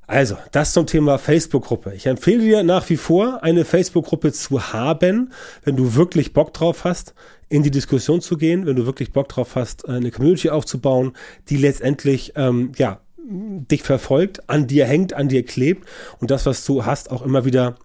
Also, 0.09 0.37
das 0.53 0.71
zum 0.71 0.87
Thema 0.87 1.17
Facebook-Gruppe. 1.17 1.93
Ich 1.93 2.05
empfehle 2.05 2.39
dir 2.39 2.63
nach 2.63 2.89
wie 2.89 2.95
vor, 2.95 3.43
eine 3.43 3.65
Facebook-Gruppe 3.65 4.31
zu 4.31 4.71
haben, 4.71 5.33
wenn 5.65 5.75
du 5.75 5.95
wirklich 5.95 6.31
Bock 6.31 6.53
drauf 6.53 6.85
hast, 6.85 7.13
in 7.49 7.61
die 7.61 7.71
Diskussion 7.71 8.21
zu 8.21 8.37
gehen, 8.37 8.65
wenn 8.65 8.77
du 8.77 8.85
wirklich 8.85 9.11
Bock 9.11 9.27
drauf 9.27 9.55
hast, 9.55 9.87
eine 9.87 10.11
Community 10.11 10.49
aufzubauen, 10.49 11.11
die 11.49 11.57
letztendlich, 11.57 12.33
ähm, 12.37 12.71
ja, 12.77 13.01
dich 13.29 13.83
verfolgt, 13.83 14.49
an 14.49 14.67
dir 14.67 14.85
hängt, 14.85 15.13
an 15.13 15.27
dir 15.27 15.43
klebt 15.43 15.85
und 16.19 16.31
das, 16.31 16.45
was 16.45 16.63
du 16.63 16.85
hast, 16.85 17.11
auch 17.11 17.21
immer 17.21 17.43
wieder 17.43 17.75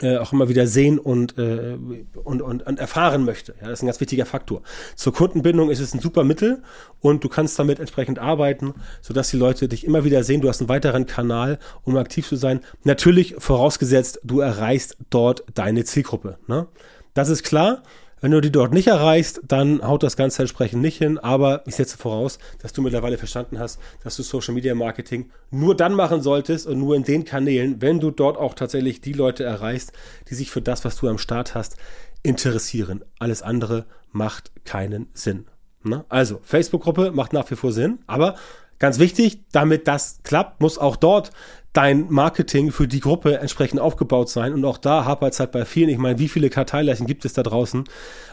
äh, 0.00 0.16
auch 0.18 0.32
immer 0.32 0.48
wieder 0.48 0.66
sehen 0.66 0.98
und, 0.98 1.38
äh, 1.38 1.76
und, 2.24 2.42
und, 2.42 2.66
und 2.66 2.78
erfahren 2.78 3.24
möchte. 3.24 3.54
Ja, 3.60 3.68
das 3.68 3.78
ist 3.78 3.82
ein 3.82 3.86
ganz 3.86 4.00
wichtiger 4.00 4.26
Faktor. 4.26 4.62
Zur 4.96 5.12
Kundenbindung 5.12 5.70
ist 5.70 5.80
es 5.80 5.94
ein 5.94 6.00
super 6.00 6.24
Mittel 6.24 6.62
und 7.00 7.24
du 7.24 7.28
kannst 7.28 7.58
damit 7.58 7.80
entsprechend 7.80 8.18
arbeiten, 8.18 8.74
sodass 9.02 9.30
die 9.30 9.36
Leute 9.36 9.68
dich 9.68 9.84
immer 9.84 10.04
wieder 10.04 10.22
sehen. 10.24 10.40
Du 10.40 10.48
hast 10.48 10.60
einen 10.60 10.68
weiteren 10.68 11.06
Kanal, 11.06 11.58
um 11.84 11.96
aktiv 11.96 12.26
zu 12.26 12.36
sein. 12.36 12.60
Natürlich 12.84 13.34
vorausgesetzt, 13.38 14.20
du 14.24 14.40
erreichst 14.40 14.96
dort 15.10 15.44
deine 15.54 15.84
Zielgruppe. 15.84 16.38
Ne? 16.46 16.68
Das 17.14 17.28
ist 17.28 17.42
klar. 17.42 17.82
Wenn 18.20 18.32
du 18.32 18.40
die 18.40 18.50
dort 18.50 18.72
nicht 18.72 18.88
erreichst, 18.88 19.40
dann 19.46 19.86
haut 19.86 20.02
das 20.02 20.16
Ganze 20.16 20.42
entsprechend 20.42 20.82
nicht 20.82 20.98
hin. 20.98 21.18
Aber 21.18 21.62
ich 21.66 21.76
setze 21.76 21.96
voraus, 21.96 22.38
dass 22.60 22.72
du 22.72 22.82
mittlerweile 22.82 23.18
verstanden 23.18 23.58
hast, 23.58 23.80
dass 24.02 24.16
du 24.16 24.22
Social 24.22 24.54
Media 24.54 24.74
Marketing 24.74 25.30
nur 25.50 25.76
dann 25.76 25.94
machen 25.94 26.20
solltest 26.20 26.66
und 26.66 26.78
nur 26.78 26.96
in 26.96 27.04
den 27.04 27.24
Kanälen, 27.24 27.80
wenn 27.80 28.00
du 28.00 28.10
dort 28.10 28.36
auch 28.36 28.54
tatsächlich 28.54 29.00
die 29.00 29.12
Leute 29.12 29.44
erreichst, 29.44 29.92
die 30.28 30.34
sich 30.34 30.50
für 30.50 30.62
das, 30.62 30.84
was 30.84 30.96
du 30.96 31.08
am 31.08 31.18
Start 31.18 31.54
hast, 31.54 31.76
interessieren. 32.22 33.04
Alles 33.18 33.42
andere 33.42 33.86
macht 34.10 34.52
keinen 34.64 35.08
Sinn. 35.12 35.46
Ne? 35.84 36.04
Also, 36.08 36.40
Facebook-Gruppe 36.42 37.12
macht 37.12 37.32
nach 37.32 37.50
wie 37.50 37.56
vor 37.56 37.72
Sinn, 37.72 38.00
aber 38.06 38.34
Ganz 38.78 38.98
wichtig, 38.98 39.40
damit 39.52 39.88
das 39.88 40.20
klappt, 40.22 40.60
muss 40.60 40.78
auch 40.78 40.96
dort 40.96 41.32
dein 41.72 42.06
Marketing 42.10 42.72
für 42.72 42.88
die 42.88 43.00
Gruppe 43.00 43.38
entsprechend 43.38 43.78
aufgebaut 43.78 44.30
sein. 44.30 44.52
Und 44.52 44.64
auch 44.64 44.78
da 44.78 45.04
hapert 45.04 45.34
es 45.34 45.40
halt 45.40 45.52
bei 45.52 45.64
vielen. 45.64 45.90
Ich 45.90 45.98
meine, 45.98 46.18
wie 46.18 46.28
viele 46.28 46.50
Karteileichen 46.50 47.06
gibt 47.06 47.24
es 47.24 47.34
da 47.34 47.42
draußen 47.42 47.84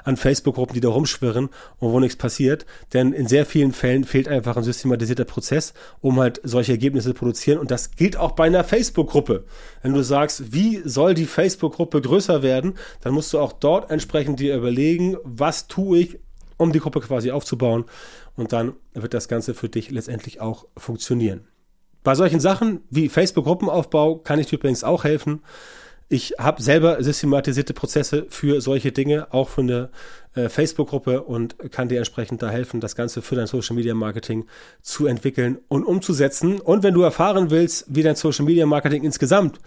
an 0.03 0.17
Facebook-Gruppen, 0.17 0.73
die 0.73 0.79
da 0.79 0.89
rumschwirren 0.89 1.49
und 1.77 1.91
wo 1.91 1.99
nichts 1.99 2.15
passiert? 2.15 2.65
Denn 2.93 3.11
in 3.11 3.27
sehr 3.27 3.45
vielen 3.45 3.73
Fällen 3.73 4.03
fehlt 4.03 4.27
einfach 4.27 4.55
ein 4.57 4.63
systematisierter 4.63 5.25
Prozess, 5.25 5.73
um 6.01 6.19
halt 6.19 6.39
solche 6.43 6.71
Ergebnisse 6.71 7.09
zu 7.09 7.13
produzieren. 7.13 7.59
Und 7.59 7.71
das 7.71 7.91
gilt 7.91 8.17
auch 8.17 8.31
bei 8.31 8.45
einer 8.45 8.63
Facebook-Gruppe. 8.63 9.43
Wenn 9.83 9.93
du 9.93 10.01
sagst, 10.01 10.53
wie 10.53 10.81
soll 10.85 11.13
die 11.13 11.25
Facebook-Gruppe 11.25 12.01
größer 12.01 12.41
werden, 12.41 12.75
dann 13.01 13.13
musst 13.13 13.33
du 13.33 13.39
auch 13.39 13.51
dort 13.51 13.91
entsprechend 13.91 14.39
dir 14.39 14.55
überlegen, 14.55 15.17
was 15.23 15.67
tue 15.67 15.99
ich, 15.99 16.19
um 16.57 16.71
die 16.71 16.79
Gruppe 16.79 17.01
quasi 17.01 17.31
aufzubauen. 17.31 17.85
Und 18.35 18.53
dann 18.53 18.74
wird 18.93 19.13
das 19.13 19.27
Ganze 19.27 19.53
für 19.53 19.69
dich 19.69 19.91
letztendlich 19.91 20.41
auch 20.41 20.65
funktionieren. 20.77 21.47
Bei 22.03 22.13
solchen 22.13 22.39
Sachen 22.39 22.81
wie 22.89 23.09
Facebook-Gruppenaufbau 23.09 24.17
kann 24.17 24.39
ich 24.39 24.47
dir 24.47 24.59
übrigens 24.59 24.83
auch 24.83 25.03
helfen. 25.03 25.41
Ich 26.07 26.35
habe 26.38 26.62
selber 26.62 27.03
systematisierte 27.03 27.74
Prozesse 27.74 28.27
für 28.29 28.62
solche 28.62 28.91
Dinge, 28.91 29.33
auch 29.33 29.50
für 29.50 29.62
eine 29.62 29.89
äh, 30.35 30.50
Facebook-Gruppe 30.50 31.24
und 31.24 31.57
kann 31.71 31.89
dir 31.89 31.97
entsprechend 31.97 32.43
da 32.43 32.50
helfen, 32.51 32.79
das 32.79 32.95
Ganze 32.95 33.24
für 33.24 33.33
dein 33.33 33.47
Social 33.47 33.75
Media 33.75 33.95
Marketing 33.95 34.45
zu 34.83 35.07
entwickeln 35.07 35.57
und 35.67 35.83
umzusetzen. 35.83 36.59
Und 36.59 36.83
wenn 36.83 36.93
du 36.93 37.01
erfahren 37.01 37.50
willst, 37.50 37.85
wie 37.88 38.03
dein 38.03 38.15
Social 38.15 38.45
Media 38.45 38.67
Marketing 38.67 39.03
insgesamt 39.03 39.59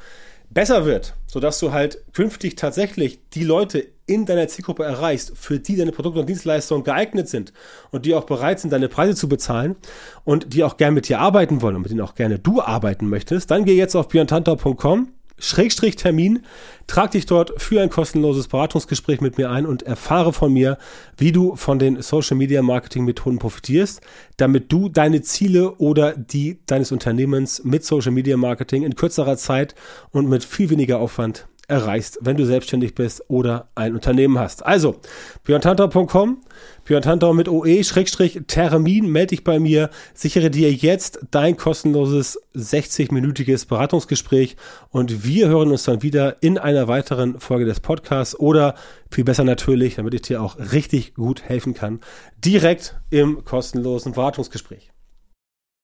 besser 0.51 0.85
wird, 0.85 1.15
sodass 1.27 1.59
du 1.59 1.73
halt 1.73 2.05
künftig 2.13 2.57
tatsächlich 2.57 3.21
die 3.31 3.45
Leute 3.45 3.87
in 4.07 4.25
deiner 4.25 4.49
Zielgruppe 4.49 4.85
erreichst, 4.85 5.37
für 5.37 5.59
die 5.59 5.77
deine 5.77 5.93
Produkte 5.93 6.21
und 6.21 6.29
Dienstleistungen 6.29 6.83
geeignet 6.83 7.29
sind 7.29 7.53
und 7.91 8.07
die 8.07 8.15
auch 8.15 8.25
bereit 8.25 8.59
sind, 8.59 8.73
deine 8.73 8.89
Preise 8.89 9.15
zu 9.15 9.29
bezahlen 9.29 9.77
und 10.25 10.55
die 10.55 10.65
auch 10.65 10.79
gerne 10.79 10.95
mit 10.95 11.09
dir 11.09 11.21
arbeiten 11.21 11.61
wollen 11.61 11.77
und 11.77 11.83
mit 11.83 11.91
denen 11.91 12.01
auch 12.01 12.15
gerne 12.15 12.39
du 12.39 12.63
arbeiten 12.63 13.09
möchtest, 13.09 13.51
dann 13.51 13.65
geh 13.65 13.77
jetzt 13.77 13.95
auf 13.95 14.09
björntantau.com 14.09 15.09
Schrägstrich 15.39 15.97
Termin. 15.97 16.41
Trag 16.87 17.11
dich 17.11 17.27
dort 17.27 17.61
für 17.61 17.81
ein 17.81 17.91
kostenloses 17.91 18.49
Beratungsgespräch 18.49 19.21
mit 19.21 19.39
mir 19.39 19.51
ein 19.51 19.67
und 19.67 19.83
erfahre 19.83 20.33
von 20.33 20.53
mir, 20.53 20.79
wie 21.17 21.33
du 21.33 21.55
von 21.57 21.79
den 21.79 22.03
Social 22.03 22.37
Media 22.37 22.63
Marketing 22.63 23.05
Methoden 23.05 23.39
profitierst, 23.39 24.01
damit 24.37 24.73
du 24.73 24.89
deine 24.89 25.23
Ziele 25.23 25.73
oder 25.77 26.17
die 26.17 26.59
deines 26.67 26.93
Unternehmens 26.93 27.63
mit 27.65 27.85
Social 27.85 28.13
Media 28.13 28.37
Marketing 28.37 28.83
in 28.83 28.97
kürzerer 28.97 29.37
Zeit 29.37 29.75
und 30.11 30.29
mit 30.29 30.45
viel 30.45 30.71
weniger 30.71 30.99
Aufwand 30.99 31.47
erreichst, 31.69 32.19
wenn 32.23 32.37
du 32.37 32.47
selbstständig 32.47 32.95
bist 32.95 33.23
oder 33.29 33.69
ein 33.75 33.95
Unternehmen 33.95 34.39
hast. 34.39 34.65
Also, 34.65 34.97
björntantau.com, 35.45 36.39
björntantau 36.85 37.35
mit 37.35 37.49
OE, 37.49 37.85
Schrägstrich, 37.85 38.41
Termin, 38.47 39.11
melde 39.11 39.29
dich 39.29 39.45
bei 39.45 39.59
mir, 39.59 39.91
sichere 40.15 40.51
dir 40.51 40.73
jetzt 40.73 41.21
dein 41.31 41.57
kostenloses 41.57 42.41
60-minütiges 42.57 43.69
Beratungsgespräch 43.69 44.57
und 44.91 45.25
wir 45.25 45.49
hören 45.49 45.71
uns 45.71 45.85
dann 45.85 46.03
wieder 46.03 46.43
in 46.43 46.59
einer 46.59 46.89
weiteren 46.89 47.39
Folge 47.39 47.67
des 47.67 47.81
Podcasts 47.81 48.39
oder 48.39 48.75
viel 49.11 49.25
besser 49.25 49.45
natürlich, 49.45 49.97
damit 49.97 50.15
ich 50.15 50.23
dir 50.23 50.43
auch 50.43 50.59
richtig 50.73 51.15
gut 51.15 51.43
helfen 51.43 51.75
kann, 51.75 52.01
direkt 52.43 52.99
im 53.11 53.45
kostenlosen 53.45 54.13
Beratungsgespräch. 54.13 54.91